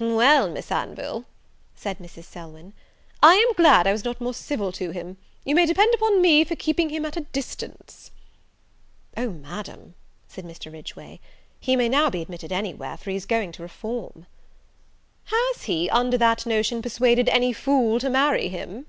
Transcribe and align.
"Well, 0.00 0.50
Miss 0.50 0.72
Anville," 0.72 1.24
said 1.76 2.00
Mrs. 2.00 2.24
Selwyn, 2.24 2.72
"I 3.22 3.34
am 3.34 3.52
glad 3.52 3.86
I 3.86 3.92
was 3.92 4.02
not 4.04 4.20
more 4.20 4.34
civil 4.34 4.72
to 4.72 4.90
him. 4.90 5.18
You 5.44 5.54
may 5.54 5.66
depend 5.66 5.94
upon 5.94 6.20
me 6.20 6.42
for 6.42 6.56
keeping 6.56 6.88
him 6.90 7.04
at 7.04 7.16
a 7.16 7.20
distance." 7.30 8.10
"O, 9.16 9.30
Madam," 9.30 9.94
said 10.26 10.44
Mr. 10.46 10.72
Ridgeway, 10.72 11.20
"he 11.60 11.76
may 11.76 11.88
now 11.88 12.10
be 12.10 12.22
admitted 12.22 12.50
any 12.50 12.74
where, 12.74 12.96
for 12.96 13.10
he 13.10 13.16
is 13.16 13.24
going 13.24 13.52
to 13.52 13.62
reform." 13.62 14.26
"Has 15.26 15.62
he, 15.66 15.88
under 15.88 16.18
that 16.18 16.44
notion, 16.44 16.82
persuaded 16.82 17.28
any 17.28 17.52
fool 17.52 18.00
to 18.00 18.10
marry 18.10 18.48
him?" 18.48 18.86